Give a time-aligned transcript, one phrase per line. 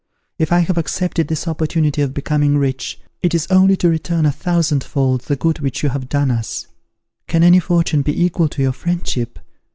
[0.39, 4.31] If I have accepted this opportunity of becoming rich, it is only to return a
[4.31, 6.65] thousand fold the good which you have done us.
[7.27, 9.37] Can any fortune be equal to your friendship?